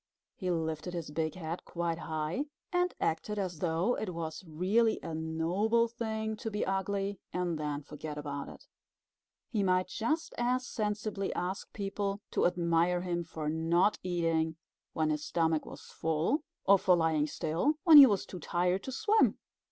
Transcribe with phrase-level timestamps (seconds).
[0.35, 5.13] He lifted his big head quite high, and acted as though it was really a
[5.13, 8.65] noble thing to be ugly and then forget about it.
[9.51, 14.55] He might just as sensibly ask people to admire him for not eating
[14.93, 18.91] when his stomach was full, or for lying still when he was too tired to
[18.91, 19.37] swim.